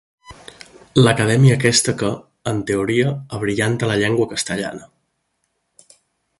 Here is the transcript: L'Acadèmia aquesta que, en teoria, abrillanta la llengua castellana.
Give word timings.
L'Acadèmia 1.07 1.57
aquesta 1.57 1.93
que, 1.99 2.09
en 2.53 2.63
teoria, 2.71 3.13
abrillanta 3.39 3.93
la 3.93 4.01
llengua 4.05 4.29
castellana. 4.35 4.93